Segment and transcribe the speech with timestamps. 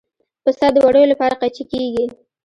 [0.43, 2.05] پسه د وړیو لپاره قیچي کېږي.